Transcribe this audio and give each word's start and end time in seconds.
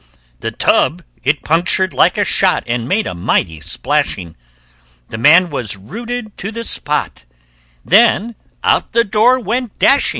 The 0.39 0.49
tub 0.49 1.03
it 1.23 1.43
punctured 1.43 1.93
like 1.93 2.17
a 2.17 2.23
shot 2.23 2.63
And 2.65 2.87
made 2.87 3.05
a 3.05 3.13
mighty 3.13 3.59
splashing. 3.59 4.35
The 5.09 5.19
man 5.19 5.51
was 5.51 5.77
rooted 5.77 6.35
to 6.39 6.49
the 6.49 6.63
spot; 6.63 7.25
Then 7.85 8.33
out 8.63 8.93
the 8.93 9.03
door 9.03 9.39
went 9.39 9.77
dashing. 9.77 10.09